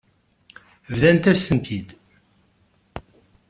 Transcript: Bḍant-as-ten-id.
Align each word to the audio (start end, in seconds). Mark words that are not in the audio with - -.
Bḍant-as-ten-id. 0.93 1.87